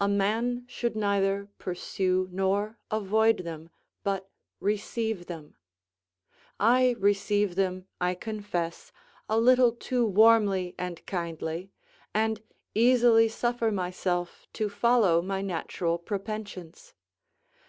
A 0.00 0.06
man 0.06 0.66
should 0.68 0.94
neither 0.94 1.48
pursue 1.58 2.28
nor 2.30 2.78
avoid 2.92 3.38
them, 3.38 3.70
but 4.04 4.30
receive 4.60 5.26
them. 5.26 5.56
I 6.60 6.94
receive 6.96 7.56
them, 7.56 7.88
I 8.00 8.14
confess, 8.14 8.92
a 9.28 9.36
little 9.36 9.72
too 9.72 10.06
warmly 10.06 10.76
and 10.78 11.04
kindly, 11.06 11.72
and 12.14 12.40
easily 12.72 13.26
suffer 13.28 13.72
myself 13.72 14.46
to 14.52 14.68
follow 14.68 15.20
my 15.20 15.42
natural 15.42 15.98
propensions. 15.98 16.94